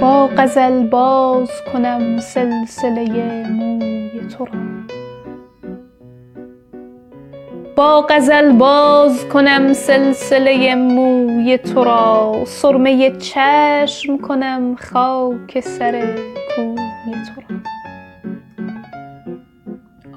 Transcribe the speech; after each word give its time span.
با 0.00 0.26
غزل 0.36 0.86
باز 0.86 1.50
کنم 1.72 2.20
سلسله 2.20 3.46
موی 3.48 4.20
تو 4.20 4.44
را. 4.44 4.52
با 7.76 8.06
غزل 8.10 8.52
باز 8.52 9.28
کنم 9.28 9.72
سلسله 9.72 10.74
موی 10.74 11.58
تو 11.58 11.84
را. 11.84 12.42
سرمه 12.46 13.10
چشم 13.10 14.18
کنم 14.18 14.76
خاک 14.76 15.60
سر 15.60 16.00
کوی 16.56 17.12
تو 17.12 17.40
را. 17.40 17.56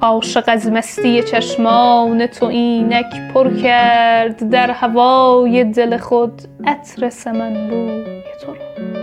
عاشق 0.01 0.43
از 0.47 0.71
مستی 0.71 1.23
چشمان 1.23 2.27
تو 2.27 2.45
اینک 2.45 3.33
پر 3.33 3.53
کرد 3.53 4.49
در 4.49 4.71
هوای 4.71 5.63
دل 5.63 5.97
خود 5.97 6.41
عطر 6.65 7.09
سمن 7.09 7.67
بوی 7.69 8.21
تو 8.45 8.53
را. 8.53 9.00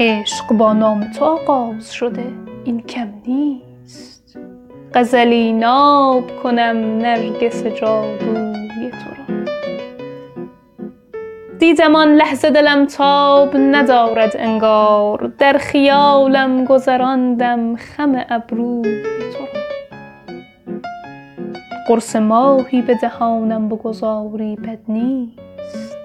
عشق 0.00 0.52
با 0.52 0.72
نام 0.72 1.10
تو 1.10 1.24
آغاز 1.24 1.92
شده. 1.92 2.24
این 2.64 2.80
کم 2.80 3.08
نیست. 3.26 4.38
غزلی 4.94 5.52
ناب 5.52 6.42
کنم 6.42 6.98
نرگس 6.98 7.64
جادوی 7.64 8.90
تو 8.90 9.10
را. 9.18 9.44
دیدم 11.58 11.96
آن 11.96 12.14
لحظه 12.14 12.50
دلم 12.50 12.86
تاب 12.86 13.56
ندارد 13.56 14.36
انگار. 14.38 15.32
در 15.38 15.58
خیالم 15.58 16.64
گذراندم 16.64 17.76
خم 17.76 18.24
ابروی 18.28 19.02
تو 19.02 19.38
را. 19.38 19.60
قرص 21.88 22.16
ماهی 22.16 22.82
به 22.82 22.94
دهانم 22.94 23.68
بگذاری 23.68 24.56
بد 24.56 24.78
نیست. 24.88 25.98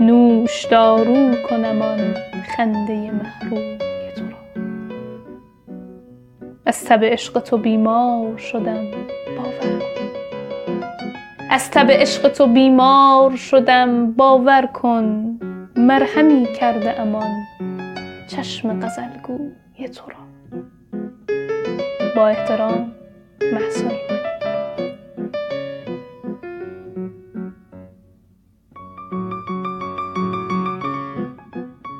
نوشدارو 0.00 1.34
کنم 1.50 1.82
آن 1.82 2.29
خنده 2.42 3.10
مه 3.10 3.50
روی 3.50 3.78
تو 4.16 4.24
را 4.24 4.62
از 6.66 6.84
تب 6.84 7.04
عشق 7.04 7.38
تو 7.38 7.56
بیمار 12.46 13.36
شدم. 13.36 14.12
باور 14.12 14.66
کن. 14.66 15.38
مرهمی 15.76 16.46
کرده 16.52 17.00
ام 17.00 17.14
آن 17.14 17.46
چشم 18.28 18.80
غزل 18.80 19.08
گوی 19.22 19.88
تو 19.88 20.10
را 20.10 20.16
با 22.16 22.28
احترام 22.28 22.92